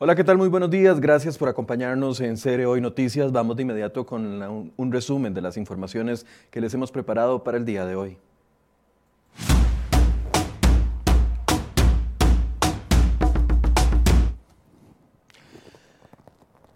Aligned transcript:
Hola, 0.00 0.14
¿qué 0.14 0.22
tal? 0.22 0.38
Muy 0.38 0.46
buenos 0.46 0.70
días. 0.70 1.00
Gracias 1.00 1.36
por 1.36 1.48
acompañarnos 1.48 2.20
en 2.20 2.36
Cere 2.36 2.66
Hoy 2.66 2.80
Noticias. 2.80 3.32
Vamos 3.32 3.56
de 3.56 3.62
inmediato 3.62 4.06
con 4.06 4.70
un 4.76 4.92
resumen 4.92 5.34
de 5.34 5.40
las 5.40 5.56
informaciones 5.56 6.24
que 6.52 6.60
les 6.60 6.72
hemos 6.72 6.92
preparado 6.92 7.42
para 7.42 7.58
el 7.58 7.64
día 7.64 7.84
de 7.84 7.96
hoy. 7.96 8.16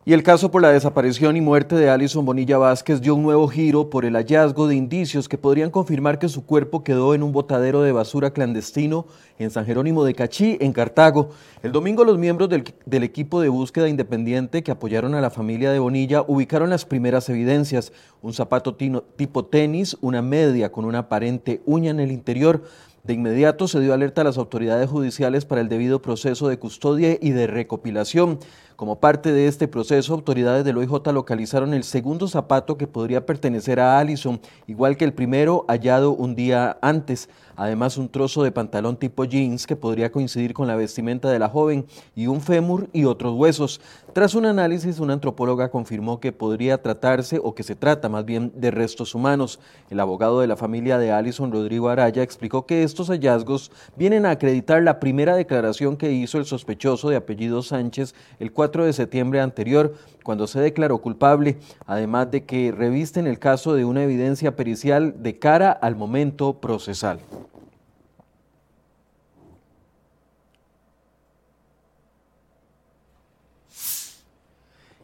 Y 0.04 0.14
el 0.14 0.24
caso 0.24 0.50
por 0.50 0.62
la 0.62 0.72
desaparición 0.72 1.36
y 1.36 1.40
muerte 1.40 1.76
de 1.76 1.88
Alison 1.88 2.24
Bonilla 2.24 2.58
Vázquez 2.58 3.00
dio 3.00 3.14
un 3.14 3.22
nuevo 3.22 3.46
giro 3.46 3.88
por 3.88 4.04
el 4.04 4.16
hallazgo 4.16 4.66
de 4.66 4.74
indicios 4.74 5.28
que 5.28 5.38
podrían 5.38 5.70
confirmar 5.70 6.18
que 6.18 6.28
su 6.28 6.44
cuerpo 6.44 6.82
quedó 6.82 7.14
en 7.14 7.22
un 7.22 7.30
botadero 7.30 7.82
de 7.82 7.92
basura 7.92 8.32
clandestino 8.32 9.06
en 9.38 9.52
San 9.52 9.64
Jerónimo 9.64 10.02
de 10.02 10.14
Cachí, 10.14 10.58
en 10.60 10.72
Cartago. 10.72 11.30
El 11.62 11.70
domingo 11.70 12.02
los 12.02 12.18
miembros 12.18 12.48
del, 12.48 13.04
equipo 13.04 13.40
de 13.40 13.48
búsqueda 13.48 13.88
independiente 13.88 14.64
que 14.64 14.72
apoyaron 14.72 15.14
a 15.14 15.20
la 15.20 15.30
familia 15.30 15.70
de 15.70 15.78
Bonilla 15.78 16.24
ubicaron 16.26 16.70
las 16.70 16.84
primeras 16.84 17.28
evidencias, 17.28 17.92
un 18.22 18.32
zapato 18.32 18.74
tipo 18.74 19.44
tenis, 19.44 19.96
una 20.00 20.20
media 20.20 20.72
con 20.72 20.84
una 20.84 20.98
aparente 20.98 21.62
uña 21.64 21.92
en 21.92 22.00
el 22.00 22.10
interior, 22.10 22.64
de 23.04 23.14
inmediato 23.14 23.66
se 23.66 23.80
dio 23.80 23.94
alerta 23.94 24.20
a 24.20 24.24
las 24.24 24.38
autoridades 24.38 24.88
judiciales 24.88 25.44
para 25.44 25.60
el 25.60 25.68
debido 25.68 26.00
proceso 26.00 26.46
de 26.46 26.60
custodia 26.60 27.18
y 27.20 27.30
de 27.30 27.48
recopilación. 27.48 28.38
Como 28.76 29.00
parte 29.00 29.32
de 29.32 29.48
este 29.48 29.68
proceso, 29.68 30.14
autoridades 30.14 30.64
del 30.64 30.78
OIJ 30.78 31.12
localizaron 31.12 31.74
el 31.74 31.84
segundo 31.84 32.26
zapato 32.26 32.76
que 32.76 32.86
podría 32.86 33.26
pertenecer 33.26 33.78
a 33.80 33.98
Allison, 33.98 34.40
igual 34.66 34.96
que 34.96 35.04
el 35.04 35.12
primero 35.12 35.64
hallado 35.68 36.12
un 36.12 36.34
día 36.34 36.78
antes. 36.80 37.28
Además, 37.54 37.98
un 37.98 38.08
trozo 38.08 38.42
de 38.42 38.50
pantalón 38.50 38.96
tipo 38.96 39.24
jeans 39.24 39.66
que 39.66 39.76
podría 39.76 40.10
coincidir 40.10 40.54
con 40.54 40.66
la 40.66 40.74
vestimenta 40.74 41.30
de 41.30 41.38
la 41.38 41.50
joven 41.50 41.86
y 42.16 42.26
un 42.26 42.40
fémur 42.40 42.88
y 42.92 43.04
otros 43.04 43.34
huesos. 43.34 43.80
Tras 44.14 44.34
un 44.34 44.46
análisis, 44.46 44.98
una 44.98 45.12
antropóloga 45.12 45.70
confirmó 45.70 46.18
que 46.18 46.32
podría 46.32 46.82
tratarse 46.82 47.40
o 47.42 47.54
que 47.54 47.62
se 47.62 47.76
trata 47.76 48.08
más 48.08 48.24
bien 48.24 48.52
de 48.56 48.70
restos 48.70 49.14
humanos. 49.14 49.60
El 49.90 50.00
abogado 50.00 50.40
de 50.40 50.46
la 50.46 50.56
familia 50.56 50.98
de 50.98 51.12
Allison, 51.12 51.52
Rodrigo 51.52 51.90
Araya, 51.90 52.22
explicó 52.22 52.66
que 52.66 52.82
estos 52.82 53.08
hallazgos 53.08 53.70
vienen 53.96 54.24
a 54.24 54.30
acreditar 54.30 54.82
la 54.82 54.98
primera 54.98 55.36
declaración 55.36 55.96
que 55.96 56.12
hizo 56.12 56.38
el 56.38 56.46
sospechoso 56.46 57.10
de 57.10 57.16
apellido 57.16 57.62
Sánchez 57.62 58.14
el 58.38 58.52
4 58.62 58.84
de 58.84 58.92
septiembre 58.92 59.40
anterior, 59.40 59.92
cuando 60.22 60.46
se 60.46 60.60
declaró 60.60 60.98
culpable, 60.98 61.56
además 61.84 62.30
de 62.30 62.44
que 62.44 62.70
revisten 62.70 63.26
el 63.26 63.40
caso 63.40 63.74
de 63.74 63.84
una 63.84 64.04
evidencia 64.04 64.54
pericial 64.54 65.20
de 65.20 65.36
cara 65.36 65.72
al 65.72 65.96
momento 65.96 66.60
procesal. 66.60 67.18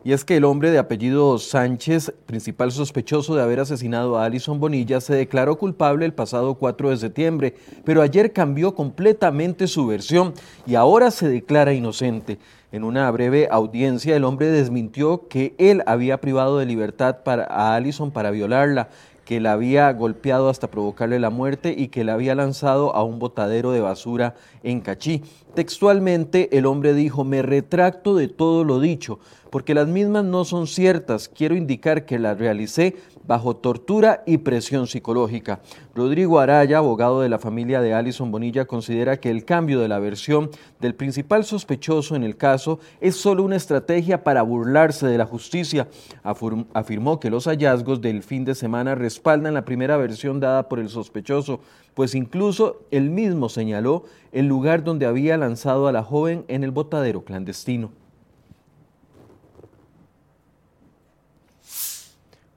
Y 0.04 0.12
es 0.12 0.24
que 0.24 0.36
el 0.36 0.44
hombre 0.44 0.70
de 0.70 0.78
apellido 0.78 1.38
Sánchez, 1.38 2.12
principal 2.24 2.70
sospechoso 2.70 3.34
de 3.34 3.42
haber 3.42 3.60
asesinado 3.60 4.16
a 4.16 4.24
Alison 4.24 4.60
Bonilla, 4.60 5.00
se 5.00 5.14
declaró 5.14 5.58
culpable 5.58 6.06
el 6.06 6.14
pasado 6.14 6.54
4 6.54 6.90
de 6.90 6.96
septiembre, 6.96 7.54
pero 7.84 8.00
ayer 8.00 8.32
cambió 8.32 8.74
completamente 8.74 9.66
su 9.66 9.86
versión 9.86 10.34
y 10.66 10.76
ahora 10.76 11.10
se 11.10 11.28
declara 11.28 11.72
inocente. 11.72 12.38
En 12.70 12.84
una 12.84 13.10
breve 13.10 13.48
audiencia, 13.50 14.14
el 14.14 14.24
hombre 14.24 14.48
desmintió 14.48 15.26
que 15.26 15.54
él 15.58 15.82
había 15.86 16.20
privado 16.20 16.58
de 16.58 16.66
libertad 16.66 17.16
a 17.26 17.74
Alison 17.74 18.10
para 18.10 18.30
violarla, 18.30 18.90
que 19.28 19.40
la 19.40 19.52
había 19.52 19.92
golpeado 19.92 20.48
hasta 20.48 20.70
provocarle 20.70 21.18
la 21.18 21.28
muerte 21.28 21.74
y 21.76 21.88
que 21.88 22.02
la 22.02 22.14
había 22.14 22.34
lanzado 22.34 22.96
a 22.96 23.04
un 23.04 23.18
botadero 23.18 23.72
de 23.72 23.82
basura 23.82 24.36
en 24.62 24.80
Cachí. 24.80 25.22
Textualmente, 25.54 26.56
el 26.56 26.64
hombre 26.64 26.94
dijo, 26.94 27.24
me 27.24 27.42
retracto 27.42 28.16
de 28.16 28.28
todo 28.28 28.64
lo 28.64 28.80
dicho, 28.80 29.18
porque 29.50 29.74
las 29.74 29.86
mismas 29.86 30.24
no 30.24 30.46
son 30.46 30.66
ciertas. 30.66 31.28
Quiero 31.28 31.56
indicar 31.56 32.06
que 32.06 32.18
las 32.18 32.38
realicé 32.38 32.96
bajo 33.26 33.56
tortura 33.56 34.22
y 34.24 34.38
presión 34.38 34.86
psicológica. 34.86 35.60
Rodrigo 35.94 36.40
Araya, 36.40 36.78
abogado 36.78 37.20
de 37.20 37.28
la 37.28 37.38
familia 37.38 37.82
de 37.82 37.92
Alison 37.92 38.30
Bonilla, 38.30 38.64
considera 38.64 39.18
que 39.18 39.30
el 39.30 39.44
cambio 39.44 39.80
de 39.80 39.88
la 39.88 39.98
versión 39.98 40.50
del 40.80 40.94
principal 40.94 41.44
sospechoso 41.44 42.16
en 42.16 42.24
el 42.24 42.38
caso 42.38 42.78
es 43.00 43.16
solo 43.16 43.42
una 43.42 43.56
estrategia 43.56 44.24
para 44.24 44.42
burlarse 44.42 45.06
de 45.06 45.18
la 45.18 45.26
justicia. 45.26 45.88
Afirmó 46.22 47.20
que 47.20 47.28
los 47.28 47.46
hallazgos 47.46 48.00
del 48.00 48.22
fin 48.22 48.46
de 48.46 48.54
semana 48.54 48.94
respaldan 49.18 49.54
la 49.54 49.64
primera 49.64 49.96
versión 49.96 50.38
dada 50.38 50.68
por 50.68 50.78
el 50.78 50.88
sospechoso, 50.88 51.58
pues 51.94 52.14
incluso 52.14 52.82
él 52.92 53.10
mismo 53.10 53.48
señaló 53.48 54.04
el 54.30 54.46
lugar 54.46 54.84
donde 54.84 55.06
había 55.06 55.36
lanzado 55.36 55.88
a 55.88 55.92
la 55.92 56.04
joven 56.04 56.44
en 56.46 56.62
el 56.62 56.70
botadero 56.70 57.24
clandestino. 57.24 57.90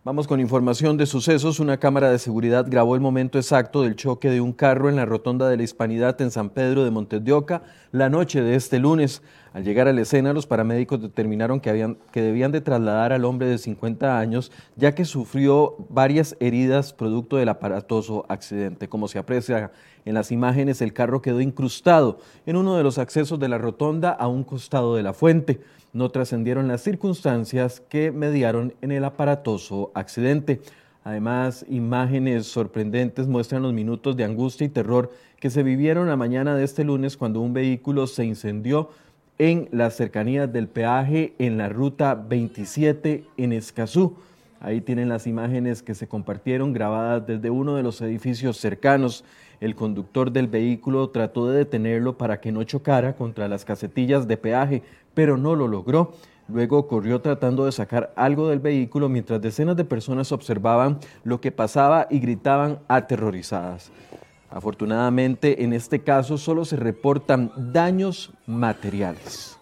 Vamos 0.03 0.27
con 0.27 0.39
información 0.39 0.97
de 0.97 1.07
sucesos. 1.07 1.59
Una 1.59 1.77
cámara 1.77 2.11
de 2.11 2.19
seguridad 2.19 2.66
grabó 2.67 2.94
el 2.94 3.01
momento 3.01 3.39
exacto 3.39 3.81
del 3.81 3.95
choque 3.95 4.29
de 4.29 4.41
un 4.41 4.51
carro 4.51 4.88
en 4.88 4.95
la 4.95 5.05
rotonda 5.05 5.50
de 5.50 5.57
la 5.57 5.63
Hispanidad 5.63 6.19
en 6.21 6.29
San 6.29 6.50
Pedro 6.50 6.83
de 6.83 6.91
Montes 6.91 7.23
de 7.23 7.33
Oca 7.33 7.63
la 7.91 8.09
noche 8.09 8.41
de 8.41 8.55
este 8.55 8.77
lunes. 8.77 9.23
Al 9.53 9.63
llegar 9.63 9.88
a 9.88 9.94
la 9.94 10.01
escena, 10.01 10.31
los 10.31 10.47
paramédicos 10.47 11.01
determinaron 11.01 11.59
que, 11.59 11.95
debían 12.13 12.51
de 12.51 12.62
trasladar 12.62 13.12
al 13.12 13.25
hombre 13.25 13.47
de 13.47 13.57
50 13.57 14.17
años, 14.17 14.51
ya 14.78 14.95
que 14.95 15.03
sufrió 15.03 15.75
varias 15.89 16.38
heridas 16.39 16.94
producto 16.94 17.38
del 17.38 17.50
aparatoso 17.50 18.25
accidente. 18.29 18.88
Como 18.88 19.07
se 19.09 19.19
aprecia 19.19 19.72
en 20.06 20.13
las 20.13 20.31
imágenes, 20.31 20.81
el 20.81 20.94
carro 20.94 21.22
quedó 21.22 21.41
incrustado 21.41 22.19
en 22.45 22.56
uno 22.56 22.78
de 22.78 22.84
los 22.84 22.97
accesos 22.97 23.39
de 23.39 23.50
la 23.50 23.57
rotonda 23.57 24.12
a 24.12 24.28
un 24.28 24.44
costado 24.44 24.95
de 24.95 25.03
la 25.03 25.13
fuente 25.13 25.59
no 25.94 26.09
trascendieron 26.09 26.68
las 26.68 26.81
circunstancias 26.81 27.81
que 27.89 28.12
mediaron 28.12 28.73
en 28.81 28.91
el 28.91 29.03
aparatoso 29.03 29.91
accidente. 29.94 30.62
Además, 31.03 31.66
imágenes 31.68 32.45
sorprendentes 32.45 33.28
muestran 33.28 33.63
los 33.63 33.73
minutos 33.73 34.16
de 34.16 34.23
angustia 34.23 34.66
y 34.66 34.69
terror 34.69 35.12
que 35.39 35.50
se 35.50 35.63
vivieron 35.63 36.07
la 36.07 36.16
mañana 36.16 36.56
de 36.56 36.63
este 36.63 36.83
lunes 36.83 37.18
cuando 37.18 37.41
un 37.41 37.53
vehículo 37.53 38.07
se 38.07 38.23
incendió 38.23 38.89
en 39.41 39.69
las 39.72 39.96
cercanías 39.96 40.53
del 40.53 40.68
peaje 40.68 41.34
en 41.40 41.57
la 41.57 41.68
ruta 41.68 42.13
27 42.13 43.24
en 43.38 43.53
Escazú. 43.53 44.18
Ahí 44.59 44.81
tienen 44.81 45.09
las 45.09 45.25
imágenes 45.25 45.81
que 45.81 45.96
se 45.96 46.07
compartieron 46.07 46.74
grabadas 46.74 47.25
desde 47.25 47.50
uno 47.50 47.75
de 47.75 47.81
los 47.81 48.00
edificios 48.01 48.57
cercanos. 48.57 49.25
El 49.59 49.74
conductor 49.74 50.31
del 50.31 50.46
vehículo 50.46 51.09
trató 51.09 51.50
de 51.50 51.57
detenerlo 51.57 52.19
para 52.19 52.40
que 52.40 52.51
no 52.51 52.63
chocara 52.66 53.15
contra 53.15 53.48
las 53.48 53.65
casetillas 53.65 54.27
de 54.27 54.38
peaje, 54.38 54.83
pero 55.15 55.38
no 55.38 55.56
lo 55.56 55.68
logró. 55.68 56.13
Luego 56.48 56.88
corrió 56.88 57.19
tratando 57.21 57.65
de 57.65 57.71
sacar 57.71 58.13
algo 58.15 58.48
del 58.48 58.60
vehículo 58.60 59.10
mientras 59.10 59.42
decenas 59.42 59.75
de 59.75 59.86
personas 59.86 60.31
observaban 60.31 61.00
lo 61.24 61.42
que 61.42 61.51
pasaba 61.51 62.06
y 62.12 62.19
gritaban 62.19 62.77
aterrorizadas. 62.88 63.92
Afortunadamente, 64.51 65.63
en 65.63 65.71
este 65.71 66.01
caso 66.01 66.38
solo 66.38 66.65
se 66.65 66.75
reportan 66.75 67.51
daños 67.56 68.33
materiales. 68.45 69.57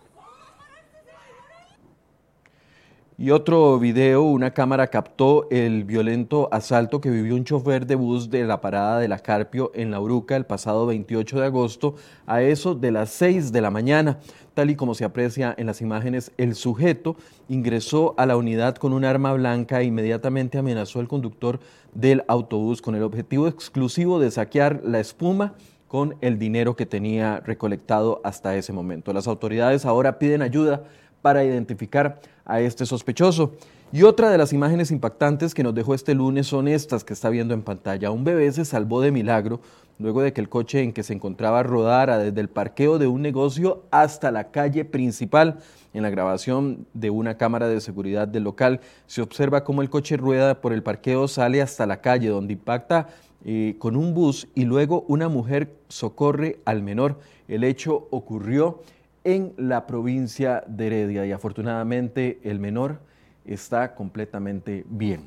Y 3.21 3.31
otro 3.31 3.77
video, 3.79 4.23
una 4.23 4.53
cámara 4.53 4.87
captó 4.87 5.45
el 5.49 5.83
violento 5.83 6.47
asalto 6.53 7.01
que 7.01 7.09
vivió 7.09 7.35
un 7.35 7.43
chofer 7.43 7.85
de 7.85 7.95
bus 7.95 8.29
de 8.29 8.45
la 8.45 8.61
parada 8.61 8.97
de 8.97 9.09
la 9.09 9.19
Carpio 9.19 9.73
en 9.75 9.91
La 9.91 9.99
Uruca 9.99 10.37
el 10.37 10.45
pasado 10.45 10.85
28 10.85 11.37
de 11.37 11.45
agosto 11.45 11.95
a 12.25 12.41
eso 12.41 12.75
de 12.75 12.91
las 12.91 13.09
6 13.09 13.51
de 13.51 13.59
la 13.59 13.71
mañana. 13.71 14.19
Tal 14.53 14.69
y 14.69 14.77
como 14.77 14.95
se 14.95 15.03
aprecia 15.03 15.53
en 15.57 15.65
las 15.65 15.81
imágenes, 15.81 16.31
el 16.37 16.55
sujeto 16.55 17.17
ingresó 17.49 18.15
a 18.17 18.25
la 18.25 18.37
unidad 18.37 18.77
con 18.77 18.93
un 18.93 19.03
arma 19.03 19.33
blanca 19.33 19.81
e 19.81 19.83
inmediatamente 19.83 20.57
amenazó 20.57 21.01
al 21.01 21.09
conductor 21.09 21.59
del 21.93 22.23
autobús 22.29 22.81
con 22.81 22.95
el 22.95 23.03
objetivo 23.03 23.49
exclusivo 23.49 24.19
de 24.19 24.31
saquear 24.31 24.79
la 24.85 25.01
espuma 25.01 25.55
con 25.89 26.15
el 26.21 26.39
dinero 26.39 26.77
que 26.77 26.85
tenía 26.85 27.41
recolectado 27.41 28.21
hasta 28.23 28.55
ese 28.55 28.71
momento. 28.71 29.11
Las 29.11 29.27
autoridades 29.27 29.85
ahora 29.85 30.19
piden 30.19 30.41
ayuda 30.41 30.83
para 31.21 31.43
identificar 31.43 32.19
a 32.45 32.61
este 32.61 32.85
sospechoso. 32.85 33.53
Y 33.91 34.03
otra 34.03 34.29
de 34.29 34.37
las 34.37 34.53
imágenes 34.53 34.91
impactantes 34.91 35.55
que 35.55 35.63
nos 35.63 35.73
dejó 35.73 35.95
este 35.95 36.13
lunes 36.13 36.45
son 36.45 36.67
estas 36.67 37.03
que 37.03 37.13
está 37.13 37.29
viendo 37.29 37.55
en 37.55 37.63
pantalla. 37.63 38.11
Un 38.11 38.23
bebé 38.23 38.51
se 38.51 38.63
salvó 38.63 39.01
de 39.01 39.11
milagro 39.11 39.61
luego 39.97 40.21
de 40.21 40.31
que 40.31 40.41
el 40.41 40.47
coche 40.47 40.81
en 40.81 40.93
que 40.93 41.03
se 41.03 41.13
encontraba 41.13 41.63
rodara 41.63 42.17
desde 42.17 42.39
el 42.39 42.49
parqueo 42.49 42.99
de 42.99 43.07
un 43.07 43.21
negocio 43.21 43.83
hasta 43.91 44.31
la 44.31 44.51
calle 44.51 44.85
principal. 44.85 45.57
En 45.93 46.03
la 46.03 46.11
grabación 46.11 46.85
de 46.93 47.09
una 47.09 47.37
cámara 47.37 47.67
de 47.67 47.81
seguridad 47.81 48.27
del 48.27 48.43
local 48.43 48.79
se 49.07 49.21
observa 49.21 49.63
cómo 49.63 49.81
el 49.81 49.89
coche 49.89 50.17
rueda 50.17 50.61
por 50.61 50.71
el 50.71 50.83
parqueo, 50.83 51.27
sale 51.27 51.61
hasta 51.61 51.85
la 51.85 51.99
calle 51.99 52.29
donde 52.29 52.53
impacta 52.53 53.07
eh, 53.43 53.75
con 53.79 53.95
un 53.95 54.13
bus 54.13 54.47
y 54.53 54.65
luego 54.65 55.03
una 55.07 55.29
mujer 55.29 55.73
socorre 55.87 56.59
al 56.63 56.83
menor. 56.83 57.19
El 57.47 57.63
hecho 57.63 58.07
ocurrió 58.11 58.81
en 59.23 59.53
la 59.57 59.85
provincia 59.87 60.63
de 60.67 60.87
Heredia 60.87 61.25
y 61.25 61.31
afortunadamente 61.31 62.39
el 62.43 62.59
menor 62.59 62.99
está 63.45 63.95
completamente 63.95 64.85
bien. 64.87 65.25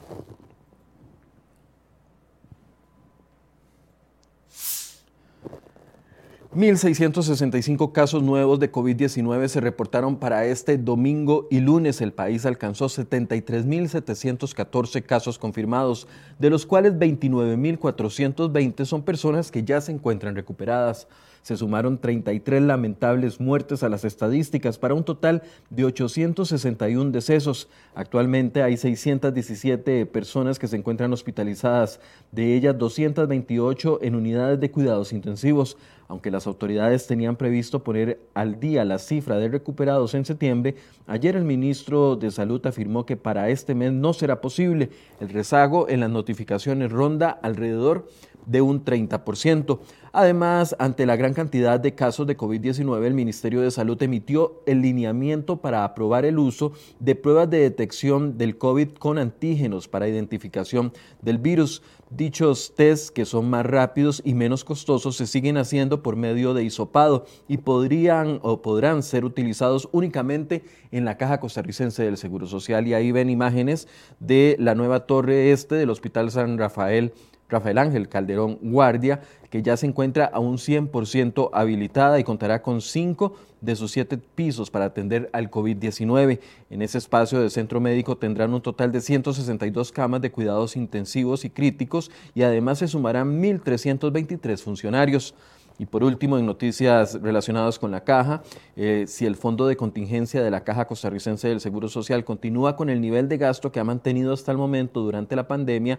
1.665 6.54 7.92
casos 7.92 8.22
nuevos 8.22 8.60
de 8.60 8.70
COVID-19 8.70 9.48
se 9.48 9.62
reportaron 9.62 10.16
para 10.16 10.44
este 10.44 10.76
domingo 10.76 11.48
y 11.50 11.60
lunes. 11.60 12.02
El 12.02 12.12
país 12.12 12.44
alcanzó 12.44 12.90
73.714 12.90 15.02
casos 15.02 15.38
confirmados, 15.38 16.06
de 16.38 16.50
los 16.50 16.66
cuales 16.66 16.92
29.420 16.96 18.84
son 18.84 19.02
personas 19.02 19.50
que 19.50 19.64
ya 19.64 19.80
se 19.80 19.92
encuentran 19.92 20.36
recuperadas 20.36 21.08
se 21.42 21.56
sumaron 21.56 21.98
33 21.98 22.62
lamentables 22.62 23.40
muertes 23.40 23.82
a 23.82 23.88
las 23.88 24.04
estadísticas 24.04 24.78
para 24.78 24.94
un 24.94 25.04
total 25.04 25.42
de 25.70 25.84
861 25.84 27.10
decesos. 27.10 27.68
Actualmente 27.94 28.62
hay 28.62 28.76
617 28.76 30.06
personas 30.06 30.58
que 30.58 30.68
se 30.68 30.76
encuentran 30.76 31.12
hospitalizadas, 31.12 32.00
de 32.30 32.54
ellas 32.54 32.78
228 32.78 33.98
en 34.02 34.14
unidades 34.14 34.60
de 34.60 34.70
cuidados 34.70 35.12
intensivos. 35.12 35.76
Aunque 36.08 36.30
las 36.30 36.41
autoridades 36.46 37.06
tenían 37.06 37.36
previsto 37.36 37.82
poner 37.82 38.20
al 38.34 38.58
día 38.58 38.84
la 38.84 38.98
cifra 38.98 39.36
de 39.38 39.48
recuperados 39.48 40.14
en 40.14 40.24
septiembre, 40.24 40.76
ayer 41.06 41.36
el 41.36 41.44
ministro 41.44 42.16
de 42.16 42.30
Salud 42.30 42.64
afirmó 42.66 43.06
que 43.06 43.16
para 43.16 43.48
este 43.50 43.74
mes 43.74 43.92
no 43.92 44.12
será 44.12 44.40
posible. 44.40 44.90
El 45.20 45.28
rezago 45.28 45.88
en 45.88 46.00
las 46.00 46.10
notificaciones 46.10 46.90
ronda 46.90 47.30
alrededor 47.30 48.08
de 48.31 48.31
un 48.60 48.84
30%. 48.84 49.78
Además, 50.14 50.76
ante 50.78 51.06
la 51.06 51.16
gran 51.16 51.32
cantidad 51.32 51.80
de 51.80 51.94
casos 51.94 52.26
de 52.26 52.36
COVID-19, 52.36 53.06
el 53.06 53.14
Ministerio 53.14 53.62
de 53.62 53.70
Salud 53.70 54.00
emitió 54.02 54.62
el 54.66 54.82
lineamiento 54.82 55.62
para 55.62 55.84
aprobar 55.84 56.26
el 56.26 56.38
uso 56.38 56.72
de 57.00 57.14
pruebas 57.14 57.48
de 57.48 57.60
detección 57.60 58.36
del 58.36 58.58
COVID 58.58 58.90
con 58.90 59.16
antígenos 59.16 59.88
para 59.88 60.08
identificación 60.08 60.92
del 61.22 61.38
virus. 61.38 61.82
Dichos 62.10 62.74
test, 62.76 63.08
que 63.08 63.24
son 63.24 63.48
más 63.48 63.64
rápidos 63.64 64.20
y 64.22 64.34
menos 64.34 64.64
costosos, 64.64 65.16
se 65.16 65.26
siguen 65.26 65.56
haciendo 65.56 66.02
por 66.02 66.16
medio 66.16 66.52
de 66.52 66.62
hisopado 66.62 67.24
y 67.48 67.56
podrían 67.56 68.38
o 68.42 68.60
podrán 68.60 69.02
ser 69.02 69.24
utilizados 69.24 69.88
únicamente 69.92 70.62
en 70.90 71.06
la 71.06 71.16
Caja 71.16 71.40
Costarricense 71.40 72.02
del 72.02 72.18
Seguro 72.18 72.46
Social. 72.46 72.86
Y 72.86 72.92
ahí 72.92 73.12
ven 73.12 73.30
imágenes 73.30 73.88
de 74.20 74.56
la 74.58 74.74
nueva 74.74 75.06
torre 75.06 75.52
este 75.52 75.76
del 75.76 75.88
Hospital 75.88 76.30
San 76.30 76.58
Rafael 76.58 77.14
Rafael 77.52 77.78
Ángel 77.78 78.08
Calderón 78.08 78.58
Guardia, 78.62 79.20
que 79.50 79.62
ya 79.62 79.76
se 79.76 79.86
encuentra 79.86 80.24
a 80.24 80.40
un 80.40 80.56
100% 80.56 81.50
habilitada 81.52 82.18
y 82.18 82.24
contará 82.24 82.62
con 82.62 82.80
cinco 82.80 83.34
de 83.60 83.76
sus 83.76 83.92
siete 83.92 84.18
pisos 84.18 84.70
para 84.70 84.86
atender 84.86 85.30
al 85.32 85.50
COVID-19. 85.50 86.40
En 86.70 86.82
ese 86.82 86.98
espacio 86.98 87.40
de 87.40 87.50
centro 87.50 87.80
médico 87.80 88.16
tendrán 88.16 88.52
un 88.54 88.62
total 88.62 88.90
de 88.90 89.00
162 89.00 89.92
camas 89.92 90.20
de 90.20 90.32
cuidados 90.32 90.76
intensivos 90.76 91.44
y 91.44 91.50
críticos 91.50 92.10
y 92.34 92.42
además 92.42 92.78
se 92.78 92.88
sumarán 92.88 93.40
1.323 93.40 94.58
funcionarios. 94.58 95.34
Y 95.78 95.86
por 95.86 96.04
último, 96.04 96.38
en 96.38 96.46
noticias 96.46 97.20
relacionadas 97.20 97.78
con 97.78 97.90
la 97.90 98.04
caja, 98.04 98.42
eh, 98.76 99.06
si 99.08 99.26
el 99.26 99.36
fondo 99.36 99.66
de 99.66 99.76
contingencia 99.76 100.42
de 100.42 100.50
la 100.50 100.64
Caja 100.64 100.86
Costarricense 100.86 101.48
del 101.48 101.60
Seguro 101.60 101.88
Social 101.88 102.24
continúa 102.24 102.76
con 102.76 102.90
el 102.90 103.00
nivel 103.00 103.28
de 103.28 103.38
gasto 103.38 103.72
que 103.72 103.80
ha 103.80 103.84
mantenido 103.84 104.32
hasta 104.32 104.52
el 104.52 104.58
momento 104.58 105.00
durante 105.00 105.34
la 105.34 105.48
pandemia, 105.48 105.98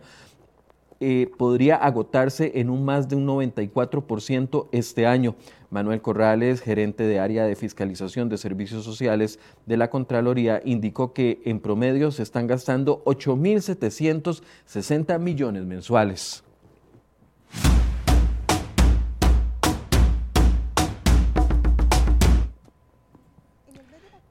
eh, 1.05 1.29
podría 1.38 1.75
agotarse 1.75 2.53
en 2.55 2.69
un 2.69 2.85
más 2.85 3.09
de 3.09 3.17
un 3.17 3.27
94% 3.27 4.69
este 4.71 5.05
año. 5.05 5.35
Manuel 5.69 6.01
Corrales, 6.01 6.61
gerente 6.61 7.03
de 7.03 7.19
área 7.19 7.44
de 7.44 7.57
fiscalización 7.57 8.29
de 8.29 8.38
servicios 8.38 8.85
sociales 8.85 9.38
de 9.65 9.75
la 9.75 9.89
Contraloría, 9.89 10.61
indicó 10.63 11.11
que 11.11 11.41
en 11.44 11.59
promedio 11.59 12.11
se 12.11 12.23
están 12.23 12.47
gastando 12.47 13.03
8.760 13.03 15.19
millones 15.19 15.65
mensuales. 15.65 16.45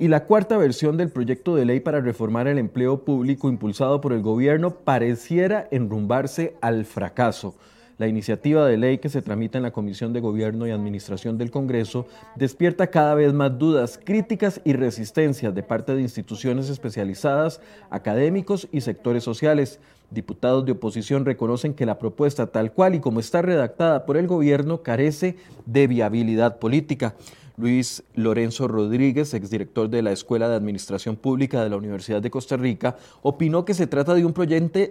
Y 0.03 0.09
la 0.09 0.25
cuarta 0.25 0.57
versión 0.57 0.97
del 0.97 1.11
proyecto 1.11 1.55
de 1.55 1.65
ley 1.65 1.79
para 1.79 2.01
reformar 2.01 2.49
el 2.49 2.59
empleo 2.59 3.05
público 3.05 3.49
impulsado 3.49 4.01
por 4.01 4.13
el 4.13 4.21
gobierno 4.21 4.75
pareciera 4.75 5.69
enrumbarse 5.71 6.57
al 6.61 6.85
fracaso. 6.87 7.55
La 7.99 8.09
iniciativa 8.09 8.67
de 8.67 8.79
ley 8.79 8.99
que 8.99 9.09
se 9.09 9.23
tramita 9.23 9.59
en 9.59 9.63
la 9.63 9.71
Comisión 9.71 10.13
de 10.13 10.19
Gobierno 10.19 10.67
y 10.67 10.73
Administración 10.73 11.39
del 11.39 11.53
Congreso 11.53 12.09
despierta 12.35 12.89
cada 12.89 13.15
vez 13.15 13.33
más 13.33 13.57
dudas, 13.57 14.01
críticas 14.03 14.61
y 14.65 14.73
resistencias 14.73 15.55
de 15.55 15.63
parte 15.63 15.95
de 15.95 16.03
instituciones 16.03 16.69
especializadas, 16.69 17.61
académicos 17.89 18.67
y 18.73 18.81
sectores 18.81 19.23
sociales. 19.23 19.79
Diputados 20.11 20.67
de 20.67 20.73
oposición 20.73 21.25
reconocen 21.25 21.75
que 21.75 21.87
la 21.87 22.01
propuesta 22.01 22.49
tal 22.49 22.73
cual 22.73 22.97
y 22.97 23.01
como 23.01 23.21
está 23.21 23.41
redactada 23.41 24.05
por 24.05 24.17
el 24.17 24.27
gobierno 24.27 24.83
carece 24.83 25.37
de 25.65 25.87
viabilidad 25.87 26.59
política. 26.59 27.15
Luis 27.57 28.03
Lorenzo 28.15 28.67
Rodríguez, 28.69 29.35
exdirector 29.35 29.91
de 29.91 30.03
la 30.03 30.13
Escuela 30.13 30.49
de 30.49 30.57
Administración 30.57 31.17
Pública 31.17 31.63
de 31.63 31.71
la 31.71 31.77
Universidad 31.77 32.23
de 32.23 32.31
Costa 32.31 32.57
Rica, 32.57 32.97
opinó 33.23 33.65
que 33.65 33.75
se 33.75 33.87
trata 33.87 34.15
de 34.15 34.25
un, 34.25 34.35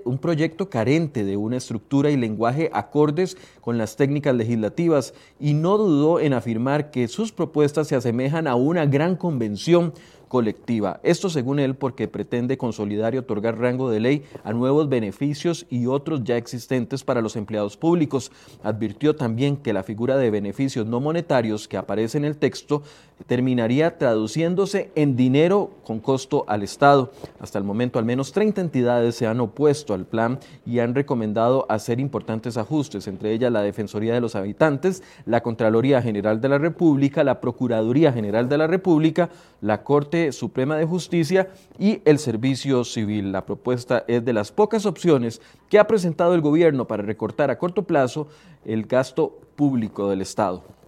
un 0.05 0.17
proyecto 0.17 0.69
carente 0.69 1.23
de 1.23 1.37
una 1.37 1.57
estructura 1.57 2.11
y 2.11 2.17
lenguaje 2.17 2.69
acordes 2.73 3.37
con 3.61 3.77
las 3.77 3.95
técnicas 3.95 4.35
legislativas 4.35 5.13
y 5.39 5.53
no 5.53 5.77
dudó 5.77 6.19
en 6.19 6.33
afirmar 6.33 6.91
que 6.91 7.07
sus 7.07 7.31
propuestas 7.31 7.87
se 7.87 7.95
asemejan 7.95 8.47
a 8.47 8.55
una 8.55 8.85
gran 8.85 9.15
convención 9.15 9.93
colectiva. 10.31 11.01
Esto 11.03 11.29
según 11.29 11.59
él 11.59 11.75
porque 11.75 12.07
pretende 12.07 12.57
consolidar 12.57 13.13
y 13.13 13.17
otorgar 13.17 13.59
rango 13.59 13.89
de 13.89 13.99
ley 13.99 14.23
a 14.45 14.53
nuevos 14.53 14.87
beneficios 14.87 15.65
y 15.69 15.87
otros 15.87 16.23
ya 16.23 16.37
existentes 16.37 17.03
para 17.03 17.21
los 17.21 17.35
empleados 17.35 17.75
públicos. 17.75 18.31
Advirtió 18.63 19.13
también 19.13 19.57
que 19.57 19.73
la 19.73 19.83
figura 19.83 20.15
de 20.15 20.31
beneficios 20.31 20.85
no 20.85 21.01
monetarios 21.01 21.67
que 21.67 21.75
aparece 21.75 22.17
en 22.17 22.23
el 22.23 22.37
texto 22.37 22.81
terminaría 23.27 23.97
traduciéndose 23.97 24.91
en 24.95 25.15
dinero 25.15 25.71
con 25.83 25.99
costo 25.99 26.45
al 26.47 26.63
Estado. 26.63 27.11
Hasta 27.39 27.57
el 27.57 27.63
momento 27.63 27.99
al 27.99 28.05
menos 28.05 28.31
30 28.31 28.61
entidades 28.61 29.15
se 29.15 29.27
han 29.27 29.39
opuesto 29.39 29.93
al 29.93 30.05
plan 30.05 30.39
y 30.65 30.79
han 30.79 30.95
recomendado 30.95 31.65
hacer 31.69 31.99
importantes 31.99 32.57
ajustes, 32.57 33.07
entre 33.07 33.31
ellas 33.33 33.51
la 33.51 33.61
Defensoría 33.61 34.13
de 34.13 34.21
los 34.21 34.35
Habitantes, 34.35 35.03
la 35.25 35.41
Contraloría 35.41 36.01
General 36.01 36.41
de 36.41 36.49
la 36.49 36.57
República, 36.57 37.23
la 37.23 37.41
Procuraduría 37.41 38.11
General 38.13 38.47
de 38.49 38.57
la 38.57 38.67
República, 38.67 39.29
la 39.61 39.83
Corte 39.83 40.31
Suprema 40.31 40.77
de 40.77 40.85
Justicia 40.85 41.49
y 41.79 42.01
el 42.05 42.19
Servicio 42.19 42.83
Civil. 42.83 43.31
La 43.31 43.45
propuesta 43.45 44.03
es 44.07 44.23
de 44.23 44.33
las 44.33 44.51
pocas 44.51 44.85
opciones 44.85 45.41
que 45.69 45.79
ha 45.79 45.87
presentado 45.87 46.35
el 46.35 46.41
gobierno 46.41 46.87
para 46.87 47.03
recortar 47.03 47.49
a 47.49 47.57
corto 47.57 47.83
plazo 47.83 48.27
el 48.65 48.85
gasto 48.85 49.39
público 49.55 50.09
del 50.09 50.21
Estado. 50.21 50.80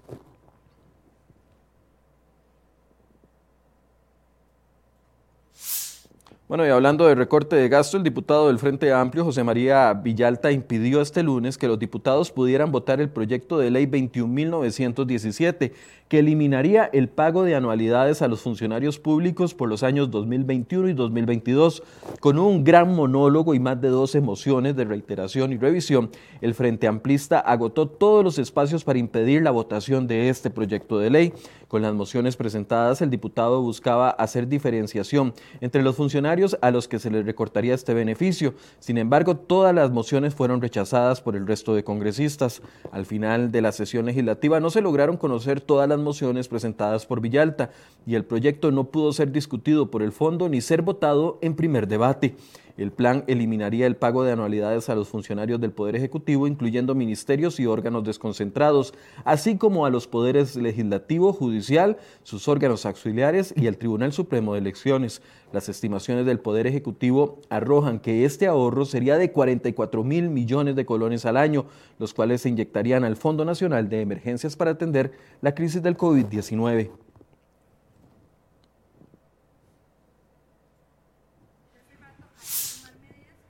Bueno, 6.53 6.67
y 6.67 6.69
hablando 6.69 7.07
de 7.07 7.15
recorte 7.15 7.55
de 7.55 7.67
gasto, 7.67 7.97
el 7.97 8.03
diputado 8.03 8.45
del 8.45 8.59
Frente 8.59 8.93
Amplio, 8.93 9.25
José 9.25 9.43
María 9.43 9.91
Villalta, 9.91 10.51
impidió 10.51 11.01
este 11.01 11.23
lunes 11.23 11.57
que 11.57 11.67
los 11.67 11.79
diputados 11.79 12.29
pudieran 12.29 12.71
votar 12.71 13.01
el 13.01 13.09
proyecto 13.09 13.57
de 13.57 13.71
ley 13.71 13.87
21.917, 13.87 15.71
que 16.07 16.19
eliminaría 16.19 16.85
el 16.93 17.09
pago 17.09 17.43
de 17.43 17.55
anualidades 17.55 18.21
a 18.21 18.27
los 18.27 18.41
funcionarios 18.41 18.99
públicos 18.99 19.53
por 19.53 19.69
los 19.69 19.83
años 19.83 20.11
2021 20.11 20.89
y 20.89 20.93
2022. 20.93 21.83
Con 22.19 22.39
un 22.39 22.63
gran 22.63 22.93
monólogo 22.93 23.53
y 23.55 23.59
más 23.59 23.81
de 23.81 23.89
12 23.89 24.21
mociones 24.21 24.75
de 24.75 24.85
reiteración 24.85 25.53
y 25.53 25.57
revisión, 25.57 26.11
el 26.41 26.53
Frente 26.53 26.87
Amplista 26.87 27.39
agotó 27.39 27.87
todos 27.87 28.23
los 28.23 28.39
espacios 28.39 28.83
para 28.83 28.99
impedir 28.99 29.41
la 29.41 29.51
votación 29.51 30.07
de 30.07 30.29
este 30.29 30.49
proyecto 30.49 30.99
de 30.99 31.09
ley. 31.09 31.33
Con 31.67 31.81
las 31.81 31.95
mociones 31.95 32.35
presentadas, 32.35 33.01
el 33.01 33.09
diputado 33.09 33.59
buscaba 33.61 34.11
hacer 34.11 34.47
diferenciación 34.47 35.33
entre 35.59 35.81
los 35.81 35.95
funcionarios 35.95 36.55
a 36.61 36.69
los 36.69 36.87
que 36.87 36.99
se 36.99 37.09
les 37.09 37.25
recortaría 37.25 37.73
este 37.73 37.95
beneficio. 37.95 38.53
Sin 38.79 38.99
embargo, 38.99 39.37
todas 39.37 39.73
las 39.73 39.89
mociones 39.89 40.35
fueron 40.35 40.61
rechazadas 40.61 41.21
por 41.21 41.35
el 41.35 41.47
resto 41.47 41.73
de 41.73 41.83
congresistas. 41.83 42.61
Al 42.91 43.07
final 43.07 43.51
de 43.51 43.61
la 43.61 43.71
sesión 43.71 44.05
legislativa 44.05 44.59
no 44.59 44.69
se 44.69 44.81
lograron 44.81 45.17
conocer 45.17 45.61
todas 45.61 45.89
las 45.89 45.97
mociones 46.03 46.47
presentadas 46.47 47.05
por 47.05 47.21
Villalta 47.21 47.71
y 48.05 48.15
el 48.15 48.25
proyecto 48.25 48.71
no 48.71 48.85
pudo 48.85 49.13
ser 49.13 49.31
discutido 49.31 49.89
por 49.89 50.03
el 50.03 50.11
fondo 50.11 50.49
ni 50.49 50.61
ser 50.61 50.81
votado 50.81 51.39
en 51.41 51.55
primer 51.55 51.87
debate. 51.87 52.35
El 52.75 52.91
plan 52.91 53.23
eliminaría 53.27 53.85
el 53.85 53.95
pago 53.95 54.23
de 54.23 54.31
anualidades 54.31 54.89
a 54.89 54.95
los 54.95 55.07
funcionarios 55.07 55.61
del 55.61 55.71
Poder 55.71 55.95
Ejecutivo, 55.95 56.47
incluyendo 56.47 56.95
ministerios 56.95 57.59
y 57.59 57.67
órganos 57.67 58.03
desconcentrados, 58.03 58.95
así 59.25 59.57
como 59.57 59.85
a 59.85 59.91
los 59.91 60.07
poderes 60.07 60.55
legislativo, 60.55 61.33
judicial, 61.33 61.97
sus 62.23 62.47
órganos 62.47 62.87
auxiliares 62.87 63.53
y 63.55 63.67
el 63.67 63.77
Tribunal 63.77 64.11
Supremo 64.11 64.53
de 64.53 64.59
Elecciones. 64.59 65.21
Las 65.51 65.69
estimaciones 65.69 66.25
del 66.25 66.39
Poder 66.39 66.65
Ejecutivo 66.65 67.37
arrojan 67.49 67.99
que 67.99 68.25
este 68.25 68.47
ahorro 68.47 68.85
sería 68.85 69.19
de 69.19 69.31
44 69.31 70.03
mil 70.03 70.31
millones 70.31 70.75
de 70.75 70.87
colones 70.87 71.27
al 71.27 71.37
año, 71.37 71.65
los 71.99 72.15
cuales 72.15 72.41
se 72.41 72.49
inyectarían 72.49 73.03
al 73.03 73.17
Fondo 73.17 73.45
Nacional 73.45 73.87
de 73.87 74.01
Emergencias 74.01 74.55
para 74.55 74.71
atender 74.71 75.11
la 75.41 75.53
crisis 75.53 75.83
del 75.83 75.95
COVID-19. 75.95 77.02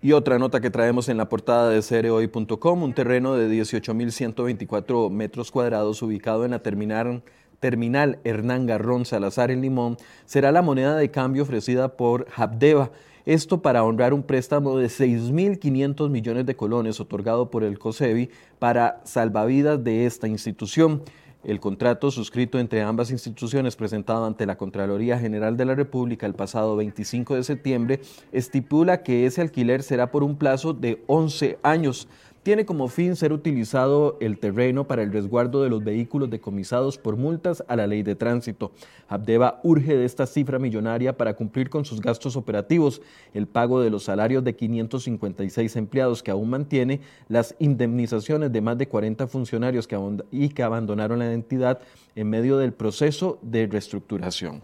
Y 0.03 0.11
otra 0.11 0.37
nota 0.37 0.59
que 0.59 0.69
traemos 0.69 1.07
en 1.07 1.15
la 1.15 1.29
portada 1.29 1.69
de 1.69 1.81
cereoy.com, 1.81 2.83
un 2.83 2.93
terreno 2.93 3.35
de 3.35 3.47
18.124 3.49 5.09
metros 5.09 5.49
cuadrados 5.49 6.01
ubicado 6.01 6.43
en 6.43 6.51
la 6.51 6.59
terminal, 6.59 7.23
terminal 7.61 8.19
Hernán 8.25 8.65
Garrón 8.65 9.05
Salazar 9.05 9.49
en 9.49 9.61
Limón, 9.61 9.95
será 10.25 10.51
la 10.51 10.61
moneda 10.61 10.97
de 10.97 11.09
cambio 11.09 11.43
ofrecida 11.43 11.95
por 11.95 12.27
Habdeba. 12.35 12.91
Esto 13.25 13.61
para 13.61 13.85
honrar 13.85 14.13
un 14.13 14.23
préstamo 14.23 14.77
de 14.77 14.87
6.500 14.87 16.09
millones 16.09 16.45
de 16.45 16.57
colones 16.57 16.99
otorgado 16.99 17.49
por 17.49 17.63
el 17.63 17.79
COSEBI 17.79 18.29
para 18.59 18.99
salvavidas 19.05 19.81
de 19.85 20.05
esta 20.05 20.27
institución. 20.27 21.01
El 21.43 21.59
contrato 21.59 22.09
suscrito 22.09 22.57
entre 22.57 22.81
ambas 22.81 23.11
instituciones 23.11 23.75
presentado 23.75 24.25
ante 24.25 24.45
la 24.45 24.55
Contraloría 24.55 25.19
General 25.19 25.57
de 25.57 25.65
la 25.65 25.75
República 25.75 26.25
el 26.25 26.35
pasado 26.35 26.77
25 26.77 27.35
de 27.35 27.43
septiembre 27.43 27.99
estipula 28.31 29.03
que 29.03 29.25
ese 29.25 29.41
alquiler 29.41 29.83
será 29.83 30.09
por 30.09 30.23
un 30.23 30.37
plazo 30.37 30.71
de 30.71 31.03
11 31.07 31.59
años 31.61 32.07
tiene 32.43 32.65
como 32.65 32.89
fin 32.89 33.15
ser 33.15 33.31
utilizado 33.31 34.17
el 34.19 34.37
terreno 34.37 34.85
para 34.85 35.01
el 35.01 35.11
resguardo 35.11 35.63
de 35.63 35.69
los 35.69 35.83
vehículos 35.83 36.29
decomisados 36.29 36.97
por 36.97 37.15
multas 37.15 37.63
a 37.69 37.77
la 37.77 37.87
ley 37.87 38.03
de 38.03 38.15
tránsito. 38.15 38.73
Abdeba 39.07 39.61
urge 39.63 39.95
de 39.95 40.03
esta 40.03 40.25
cifra 40.25 40.59
millonaria 40.59 41.17
para 41.17 41.35
cumplir 41.35 41.69
con 41.69 41.85
sus 41.85 42.01
gastos 42.01 42.35
operativos, 42.35 43.01
el 43.33 43.47
pago 43.47 43.81
de 43.81 43.89
los 43.89 44.03
salarios 44.03 44.43
de 44.43 44.55
556 44.55 45.75
empleados 45.77 46.21
que 46.21 46.31
aún 46.31 46.49
mantiene, 46.49 46.99
las 47.29 47.55
indemnizaciones 47.59 48.51
de 48.51 48.61
más 48.61 48.77
de 48.77 48.87
40 48.87 49.25
funcionarios 49.27 49.87
que 49.87 49.97
y 50.31 50.49
que 50.49 50.63
abandonaron 50.63 51.19
la 51.19 51.31
entidad 51.31 51.79
en 52.15 52.29
medio 52.29 52.57
del 52.57 52.73
proceso 52.73 53.39
de 53.41 53.67
reestructuración. 53.67 54.61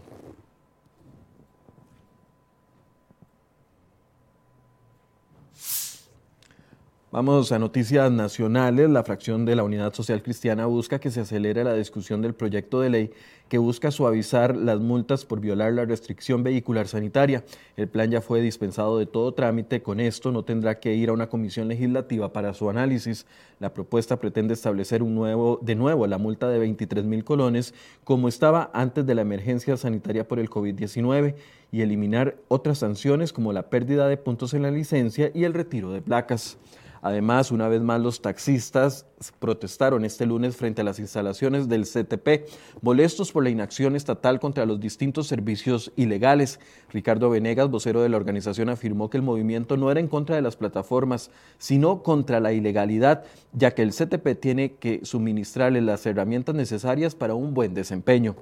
Vamos 7.12 7.50
a 7.50 7.58
noticias 7.58 8.12
nacionales. 8.12 8.88
La 8.88 9.02
fracción 9.02 9.44
de 9.44 9.56
la 9.56 9.64
Unidad 9.64 9.92
Social 9.92 10.22
Cristiana 10.22 10.66
busca 10.66 11.00
que 11.00 11.10
se 11.10 11.18
acelere 11.18 11.64
la 11.64 11.74
discusión 11.74 12.22
del 12.22 12.34
proyecto 12.34 12.80
de 12.80 12.88
ley 12.88 13.10
que 13.48 13.58
busca 13.58 13.90
suavizar 13.90 14.54
las 14.54 14.78
multas 14.78 15.24
por 15.24 15.40
violar 15.40 15.72
la 15.72 15.84
restricción 15.84 16.44
vehicular 16.44 16.86
sanitaria. 16.86 17.44
El 17.76 17.88
plan 17.88 18.12
ya 18.12 18.20
fue 18.20 18.40
dispensado 18.40 18.96
de 18.96 19.06
todo 19.06 19.34
trámite. 19.34 19.82
Con 19.82 19.98
esto 19.98 20.30
no 20.30 20.44
tendrá 20.44 20.78
que 20.78 20.94
ir 20.94 21.08
a 21.08 21.12
una 21.12 21.28
comisión 21.28 21.66
legislativa 21.66 22.32
para 22.32 22.54
su 22.54 22.70
análisis. 22.70 23.26
La 23.58 23.74
propuesta 23.74 24.20
pretende 24.20 24.54
establecer 24.54 25.02
un 25.02 25.16
nuevo, 25.16 25.58
de 25.62 25.74
nuevo 25.74 26.06
la 26.06 26.18
multa 26.18 26.48
de 26.48 26.60
23 26.60 27.04
mil 27.06 27.24
colones, 27.24 27.74
como 28.04 28.28
estaba 28.28 28.70
antes 28.72 29.04
de 29.04 29.16
la 29.16 29.22
emergencia 29.22 29.76
sanitaria 29.76 30.28
por 30.28 30.38
el 30.38 30.48
COVID-19, 30.48 31.34
y 31.72 31.80
eliminar 31.80 32.36
otras 32.46 32.78
sanciones 32.78 33.32
como 33.32 33.52
la 33.52 33.68
pérdida 33.68 34.06
de 34.06 34.16
puntos 34.16 34.54
en 34.54 34.62
la 34.62 34.70
licencia 34.70 35.32
y 35.34 35.42
el 35.42 35.54
retiro 35.54 35.90
de 35.90 36.02
placas. 36.02 36.56
Además, 37.02 37.50
una 37.50 37.68
vez 37.68 37.80
más, 37.80 38.00
los 38.00 38.20
taxistas 38.20 39.06
protestaron 39.38 40.04
este 40.04 40.26
lunes 40.26 40.56
frente 40.56 40.82
a 40.82 40.84
las 40.84 40.98
instalaciones 40.98 41.68
del 41.68 41.84
CTP, 41.84 42.46
molestos 42.82 43.32
por 43.32 43.42
la 43.42 43.50
inacción 43.50 43.96
estatal 43.96 44.38
contra 44.38 44.66
los 44.66 44.80
distintos 44.80 45.26
servicios 45.26 45.92
ilegales. 45.96 46.60
Ricardo 46.90 47.30
Venegas, 47.30 47.70
vocero 47.70 48.02
de 48.02 48.10
la 48.10 48.18
organización, 48.18 48.68
afirmó 48.68 49.08
que 49.08 49.16
el 49.16 49.22
movimiento 49.22 49.78
no 49.78 49.90
era 49.90 50.00
en 50.00 50.08
contra 50.08 50.36
de 50.36 50.42
las 50.42 50.56
plataformas, 50.56 51.30
sino 51.56 52.02
contra 52.02 52.38
la 52.38 52.52
ilegalidad, 52.52 53.24
ya 53.54 53.70
que 53.70 53.82
el 53.82 53.92
CTP 53.92 54.38
tiene 54.38 54.72
que 54.74 55.00
suministrarles 55.02 55.82
las 55.82 56.04
herramientas 56.04 56.54
necesarias 56.54 57.14
para 57.14 57.34
un 57.34 57.54
buen 57.54 57.72
desempeño. 57.72 58.36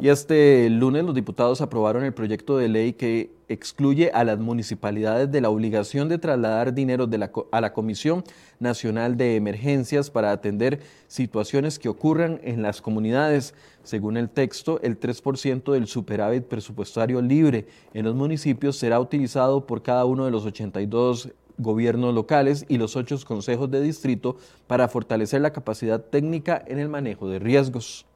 Y 0.00 0.08
este 0.08 0.68
lunes 0.70 1.04
los 1.04 1.14
diputados 1.14 1.60
aprobaron 1.60 2.04
el 2.04 2.14
proyecto 2.14 2.56
de 2.56 2.68
ley 2.68 2.94
que 2.94 3.30
excluye 3.50 4.10
a 4.14 4.22
las 4.22 4.38
municipalidades 4.38 5.30
de 5.30 5.40
la 5.40 5.50
obligación 5.50 6.08
de 6.08 6.18
trasladar 6.18 6.72
dinero 6.72 7.08
a 7.50 7.60
la 7.60 7.72
Comisión 7.72 8.22
Nacional 8.60 9.16
de 9.16 9.34
Emergencias 9.34 10.08
para 10.08 10.30
atender 10.30 10.80
situaciones 11.08 11.80
que 11.80 11.88
ocurran 11.88 12.40
en 12.44 12.62
las 12.62 12.80
comunidades. 12.80 13.54
Según 13.82 14.16
el 14.16 14.30
texto, 14.30 14.80
el 14.82 15.00
3% 15.00 15.72
del 15.72 15.88
superávit 15.88 16.44
presupuestario 16.44 17.20
libre 17.20 17.66
en 17.92 18.04
los 18.04 18.14
municipios 18.14 18.76
será 18.76 19.00
utilizado 19.00 19.66
por 19.66 19.82
cada 19.82 20.04
uno 20.04 20.24
de 20.24 20.30
los 20.30 20.46
82 20.46 21.30
gobiernos 21.58 22.14
locales 22.14 22.64
y 22.68 22.78
los 22.78 22.96
ocho 22.96 23.16
consejos 23.26 23.70
de 23.70 23.80
distrito 23.80 24.36
para 24.66 24.88
fortalecer 24.88 25.40
la 25.40 25.52
capacidad 25.52 26.00
técnica 26.00 26.62
en 26.66 26.78
el 26.78 26.88
manejo 26.88 27.28
de 27.28 27.38
riesgos. 27.38 28.06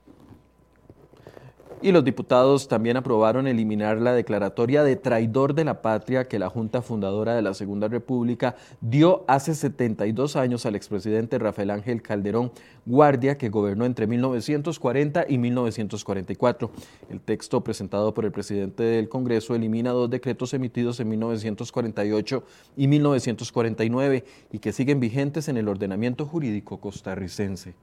Y 1.83 1.93
los 1.93 2.04
diputados 2.04 2.66
también 2.66 2.97
aprobaron 2.97 3.47
eliminar 3.47 3.99
la 4.00 4.14
declaratoria 4.14 4.83
de 4.83 4.97
traidor 4.97 5.54
de 5.54 5.64
la 5.64 5.83
patria 5.83 6.26
que 6.28 6.38
la 6.38 6.49
Junta 6.49 6.81
Fundadora 6.81 7.35
de 7.35 7.43
la 7.43 7.52
Segunda 7.52 7.88
República 7.88 8.57
dio 8.81 9.25
hace 9.26 9.54
72 9.54 10.37
años 10.37 10.64
al 10.64 10.76
expresidente 10.76 11.38
Rafael 11.38 11.71
Ángel 11.71 12.00
Calderón 12.00 12.52
Guardia, 12.87 13.37
que 13.37 13.50
gobernó 13.50 13.85
entre 13.85 14.07
1940 14.07 15.26
y 15.28 15.37
1944. 15.37 16.71
El 17.11 17.21
texto 17.21 17.62
presentado 17.62 18.14
por 18.14 18.25
el 18.25 18.33
presidente 18.33 18.83
del 18.83 19.09
Congreso 19.09 19.54
elimina 19.54 19.90
dos 19.90 20.09
decretos 20.09 20.54
emitidos 20.54 21.00
en 21.00 21.09
1948 21.11 22.45
y 22.76 22.88
1949 22.88 24.25
y 24.52 24.59
que 24.59 24.73
siguen 24.73 25.00
vigentes 25.00 25.49
en 25.49 25.57
el 25.59 25.69
ordenamiento 25.69 26.25
jurídico 26.25 26.81
costarricense. 26.81 27.75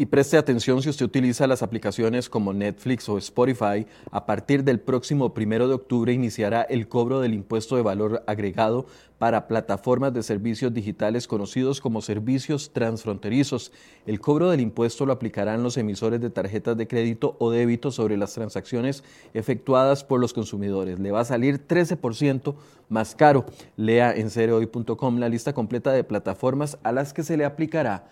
Y 0.00 0.06
preste 0.06 0.36
atención 0.36 0.80
si 0.80 0.90
usted 0.90 1.06
utiliza 1.06 1.48
las 1.48 1.60
aplicaciones 1.60 2.28
como 2.28 2.52
Netflix 2.52 3.08
o 3.08 3.18
Spotify, 3.18 3.84
a 4.12 4.26
partir 4.26 4.62
del 4.62 4.78
próximo 4.78 5.34
primero 5.34 5.66
de 5.66 5.74
octubre 5.74 6.12
iniciará 6.12 6.62
el 6.62 6.86
cobro 6.86 7.18
del 7.18 7.34
impuesto 7.34 7.74
de 7.74 7.82
valor 7.82 8.22
agregado 8.28 8.86
para 9.18 9.48
plataformas 9.48 10.14
de 10.14 10.22
servicios 10.22 10.72
digitales 10.72 11.26
conocidos 11.26 11.80
como 11.80 12.00
servicios 12.00 12.72
transfronterizos. 12.72 13.72
El 14.06 14.20
cobro 14.20 14.50
del 14.50 14.60
impuesto 14.60 15.04
lo 15.04 15.12
aplicarán 15.12 15.64
los 15.64 15.76
emisores 15.76 16.20
de 16.20 16.30
tarjetas 16.30 16.76
de 16.76 16.86
crédito 16.86 17.34
o 17.40 17.50
débito 17.50 17.90
sobre 17.90 18.16
las 18.16 18.32
transacciones 18.34 19.02
efectuadas 19.34 20.04
por 20.04 20.20
los 20.20 20.32
consumidores. 20.32 21.00
Le 21.00 21.10
va 21.10 21.22
a 21.22 21.24
salir 21.24 21.66
13% 21.66 22.54
más 22.88 23.16
caro. 23.16 23.46
Lea 23.76 24.14
en 24.14 24.30
cereoy.com 24.30 25.18
la 25.18 25.28
lista 25.28 25.52
completa 25.52 25.90
de 25.90 26.04
plataformas 26.04 26.78
a 26.84 26.92
las 26.92 27.12
que 27.12 27.24
se 27.24 27.36
le 27.36 27.44
aplicará 27.44 28.08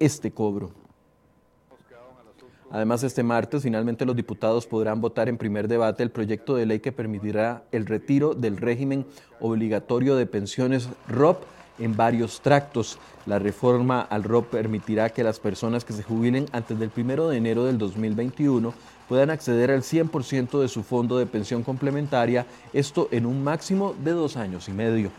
este 0.00 0.32
cobro. 0.32 0.87
Además, 2.70 3.02
este 3.02 3.22
martes 3.22 3.62
finalmente 3.62 4.04
los 4.04 4.14
diputados 4.16 4.66
podrán 4.66 5.00
votar 5.00 5.28
en 5.28 5.38
primer 5.38 5.68
debate 5.68 6.02
el 6.02 6.10
proyecto 6.10 6.54
de 6.54 6.66
ley 6.66 6.80
que 6.80 6.92
permitirá 6.92 7.62
el 7.72 7.86
retiro 7.86 8.34
del 8.34 8.58
régimen 8.58 9.06
obligatorio 9.40 10.16
de 10.16 10.26
pensiones 10.26 10.88
ROP 11.08 11.44
en 11.78 11.96
varios 11.96 12.40
tractos. 12.40 12.98
La 13.26 13.38
reforma 13.38 14.02
al 14.02 14.24
ROP 14.24 14.50
permitirá 14.50 15.08
que 15.10 15.24
las 15.24 15.40
personas 15.40 15.84
que 15.84 15.92
se 15.92 16.02
jubilen 16.02 16.46
antes 16.52 16.78
del 16.78 16.90
primero 16.90 17.28
de 17.28 17.38
enero 17.38 17.64
del 17.64 17.78
2021 17.78 18.74
puedan 19.08 19.30
acceder 19.30 19.70
al 19.70 19.82
100% 19.82 20.60
de 20.60 20.68
su 20.68 20.82
fondo 20.82 21.18
de 21.18 21.26
pensión 21.26 21.62
complementaria, 21.62 22.46
esto 22.74 23.08
en 23.10 23.24
un 23.24 23.42
máximo 23.42 23.94
de 24.04 24.10
dos 24.10 24.36
años 24.36 24.68
y 24.68 24.72
medio. 24.72 25.10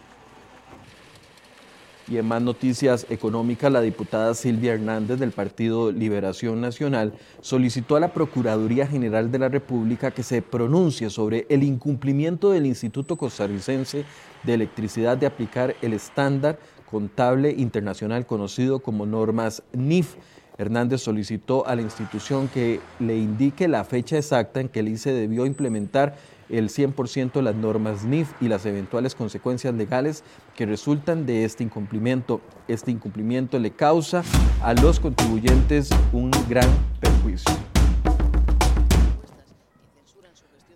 Y 2.10 2.18
en 2.18 2.26
más 2.26 2.42
noticias 2.42 3.06
económicas, 3.12 3.72
la 3.72 3.82
diputada 3.82 4.34
Silvia 4.34 4.74
Hernández 4.74 5.20
del 5.20 5.32
Partido 5.32 5.92
Liberación 5.92 6.60
Nacional 6.60 7.14
solicitó 7.40 7.96
a 7.96 8.00
la 8.00 8.14
Procuraduría 8.14 8.88
General 8.88 9.32
de 9.32 9.38
la 9.38 9.48
República 9.48 10.10
que 10.10 10.24
se 10.24 10.42
pronuncie 10.42 11.12
sobre 11.12 11.46
el 11.50 11.62
incumplimiento 11.62 12.50
del 12.50 12.66
Instituto 12.66 13.16
Costarricense 13.16 14.06
de 14.42 14.54
Electricidad 14.56 15.18
de 15.18 15.28
aplicar 15.28 15.76
el 15.84 15.94
estándar 15.94 16.58
contable 16.90 17.52
internacional 17.52 18.26
conocido 18.26 18.80
como 18.80 19.06
normas 19.06 19.62
NIF. 19.74 20.16
Hernández 20.58 21.02
solicitó 21.02 21.68
a 21.68 21.76
la 21.76 21.84
institución 21.84 22.48
que 22.48 22.80
le 23.00 23.18
indique 23.18 23.68
la 23.68 23.84
fecha 23.84 24.18
exacta 24.18 24.60
en 24.60 24.68
que 24.68 24.80
el 24.80 24.90
ICE 24.90 25.14
debió 25.14 25.46
implementar 25.46 26.16
el 26.50 26.70
100% 26.70 27.34
de 27.34 27.42
las 27.42 27.56
normas 27.56 28.04
NIF 28.04 28.32
y 28.42 28.48
las 28.48 28.66
eventuales 28.66 29.16
consecuencias 29.16 29.74
legales 29.74 30.24
que 30.56 30.66
resultan 30.66 31.26
de 31.26 31.46
este 31.46 31.64
incumplimiento. 31.64 32.42
Este 32.68 32.92
incumplimiento 32.92 33.60
le 33.60 33.72
causa 33.72 34.24
a 34.62 34.74
los 34.74 35.00
contribuyentes 35.00 35.90
un 36.12 36.32
gran 36.50 36.70
perjuicio. 37.00 37.69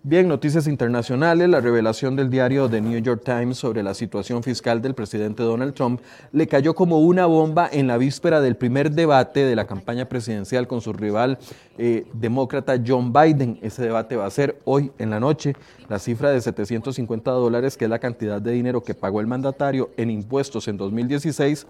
Bien, 0.06 0.28
noticias 0.28 0.66
internacionales. 0.66 1.48
La 1.48 1.62
revelación 1.62 2.14
del 2.14 2.28
diario 2.28 2.68
The 2.68 2.82
New 2.82 3.00
York 3.00 3.22
Times 3.24 3.56
sobre 3.56 3.82
la 3.82 3.94
situación 3.94 4.42
fiscal 4.42 4.82
del 4.82 4.94
presidente 4.94 5.42
Donald 5.42 5.72
Trump 5.72 6.02
le 6.30 6.46
cayó 6.46 6.74
como 6.74 6.98
una 6.98 7.24
bomba 7.24 7.70
en 7.72 7.86
la 7.86 7.96
víspera 7.96 8.42
del 8.42 8.54
primer 8.54 8.90
debate 8.90 9.46
de 9.46 9.56
la 9.56 9.66
campaña 9.66 10.04
presidencial 10.06 10.66
con 10.66 10.82
su 10.82 10.92
rival 10.92 11.38
eh, 11.78 12.04
demócrata 12.12 12.78
John 12.86 13.14
Biden. 13.14 13.58
Ese 13.62 13.80
debate 13.80 14.16
va 14.16 14.26
a 14.26 14.30
ser 14.30 14.60
hoy 14.66 14.92
en 14.98 15.08
la 15.08 15.20
noche. 15.20 15.54
La 15.88 15.98
cifra 15.98 16.32
de 16.32 16.42
750 16.42 17.30
dólares, 17.30 17.78
que 17.78 17.86
es 17.86 17.90
la 17.90 17.98
cantidad 17.98 18.42
de 18.42 18.52
dinero 18.52 18.82
que 18.82 18.92
pagó 18.92 19.22
el 19.22 19.26
mandatario 19.26 19.88
en 19.96 20.10
impuestos 20.10 20.68
en 20.68 20.76
2016, 20.76 21.66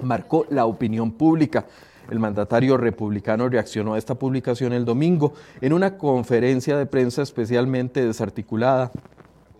marcó 0.00 0.46
la 0.48 0.64
opinión 0.64 1.10
pública. 1.10 1.66
El 2.10 2.18
mandatario 2.18 2.76
republicano 2.76 3.48
reaccionó 3.48 3.94
a 3.94 3.98
esta 3.98 4.14
publicación 4.14 4.72
el 4.72 4.84
domingo 4.84 5.34
en 5.60 5.72
una 5.72 5.98
conferencia 5.98 6.76
de 6.76 6.86
prensa 6.86 7.22
especialmente 7.22 8.04
desarticulada 8.04 8.90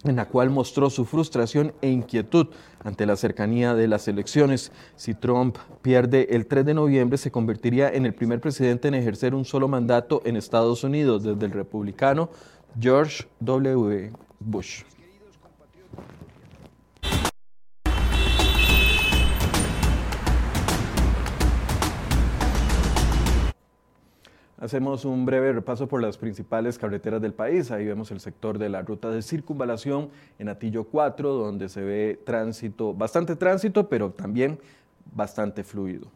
en 0.04 0.16
la 0.16 0.26
cual 0.26 0.50
mostró 0.50 0.90
su 0.90 1.04
frustración 1.04 1.72
e 1.82 1.90
inquietud 1.90 2.48
ante 2.84 3.06
la 3.06 3.16
cercanía 3.16 3.74
de 3.74 3.88
las 3.88 4.06
elecciones. 4.08 4.72
Si 4.96 5.14
Trump 5.14 5.56
pierde 5.82 6.28
el 6.30 6.46
3 6.46 6.66
de 6.66 6.74
noviembre, 6.74 7.18
se 7.18 7.30
convertiría 7.30 7.90
en 7.90 8.06
el 8.06 8.14
primer 8.14 8.40
presidente 8.40 8.88
en 8.88 8.94
ejercer 8.94 9.34
un 9.34 9.44
solo 9.44 9.68
mandato 9.68 10.22
en 10.24 10.36
Estados 10.36 10.84
Unidos 10.84 11.24
desde 11.24 11.46
el 11.46 11.52
republicano 11.52 12.30
George 12.78 13.24
W. 13.40 14.12
Bush. 14.38 14.82
Hacemos 24.60 25.04
un 25.04 25.24
breve 25.24 25.52
repaso 25.52 25.86
por 25.86 26.02
las 26.02 26.18
principales 26.18 26.78
carreteras 26.78 27.22
del 27.22 27.32
país. 27.32 27.70
Ahí 27.70 27.86
vemos 27.86 28.10
el 28.10 28.18
sector 28.18 28.58
de 28.58 28.68
la 28.68 28.82
ruta 28.82 29.08
de 29.08 29.22
circunvalación 29.22 30.10
en 30.40 30.48
Atillo 30.48 30.84
4, 30.84 31.32
donde 31.32 31.68
se 31.68 31.82
ve 31.82 32.20
tránsito, 32.24 32.92
bastante 32.92 33.36
tránsito, 33.36 33.88
pero 33.88 34.10
también 34.10 34.58
bastante 35.14 35.62
fluido. 35.62 36.08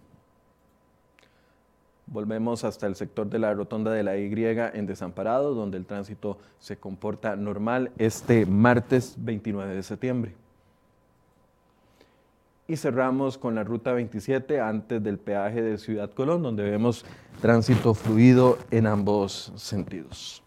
Volvemos 2.06 2.64
hasta 2.64 2.88
el 2.88 2.96
sector 2.96 3.28
de 3.30 3.38
la 3.38 3.54
rotonda 3.54 3.92
de 3.92 4.02
la 4.02 4.18
Y 4.18 4.32
en 4.34 4.87
Desamparado, 4.87 5.54
donde 5.54 5.78
el 5.78 5.87
tránsito 5.87 6.38
se 6.58 6.76
comporta 6.76 7.37
normal 7.37 7.92
este 7.96 8.44
martes 8.44 9.14
29 9.18 9.72
de 9.72 9.82
septiembre 9.84 10.41
y 12.69 12.76
cerramos 12.76 13.38
con 13.38 13.54
la 13.54 13.64
ruta 13.64 13.92
27 13.92 14.61
antes 14.61 15.02
del 15.02 15.19
peaje 15.19 15.62
de 15.62 15.78
Ciudad 15.78 16.11
Colón, 16.11 16.42
donde 16.42 16.62
vemos 16.62 17.04
tránsito 17.40 17.95
fluido 17.95 18.59
en 18.71 18.87
ambos 18.87 19.52
sentidos. 19.57 20.42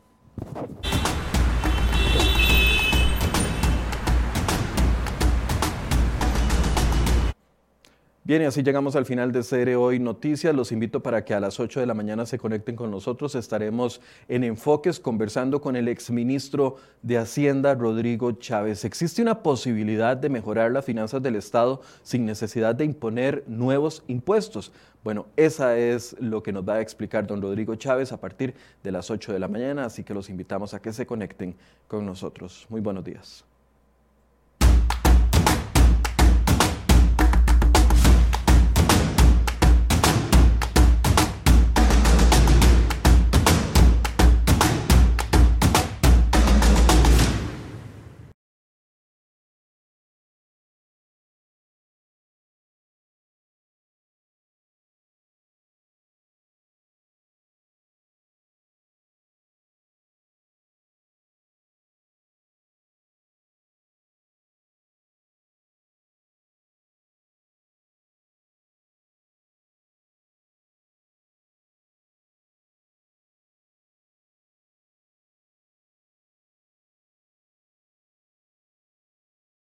Bien, 8.28 8.42
y 8.42 8.46
así 8.46 8.64
llegamos 8.64 8.96
al 8.96 9.06
final 9.06 9.32
de 9.32 9.44
Cere 9.44 9.76
Hoy 9.76 10.00
Noticias. 10.00 10.56
Los 10.56 10.72
invito 10.72 11.04
para 11.04 11.24
que 11.24 11.36
a 11.36 11.40
las 11.40 11.60
8 11.60 11.80
de 11.80 11.86
la 11.86 11.94
mañana 11.94 12.26
se 12.26 12.40
conecten 12.40 12.76
con 12.76 12.90
nosotros. 12.90 13.36
Estaremos 13.36 14.02
en 14.28 14.44
Enfoques 14.44 15.00
conversando 15.00 15.62
con 15.62 15.76
el 15.76 15.88
exministro 15.88 16.78
de 17.04 17.20
Hacienda, 17.20 17.76
Rodrigo 17.76 18.32
Chávez. 18.32 18.84
¿Existe 18.84 19.22
una 19.22 19.44
posibilidad 19.44 20.18
de 20.18 20.30
mejorar 20.30 20.72
las 20.72 20.86
finanzas 20.86 21.22
del 21.22 21.36
Estado 21.36 21.82
sin 22.02 22.26
necesidad 22.26 22.74
de 22.74 22.86
imponer 22.86 23.44
nuevos 23.46 24.04
impuestos? 24.08 24.72
Bueno, 25.04 25.28
esa 25.36 25.78
es 25.78 26.16
lo 26.20 26.42
que 26.42 26.52
nos 26.52 26.68
va 26.68 26.78
a 26.78 26.82
explicar 26.82 27.28
don 27.28 27.44
Rodrigo 27.44 27.76
Chávez 27.76 28.12
a 28.12 28.20
partir 28.20 28.56
de 28.82 28.92
las 28.92 29.12
8 29.12 29.34
de 29.34 29.40
la 29.40 29.48
mañana, 29.48 29.86
así 29.86 30.04
que 30.04 30.16
los 30.16 30.32
invitamos 30.32 30.74
a 30.74 30.82
que 30.82 30.94
se 30.94 31.06
conecten 31.06 31.56
con 31.88 32.08
nosotros. 32.08 32.66
Muy 32.70 32.82
buenos 32.82 33.04
días. 33.04 33.46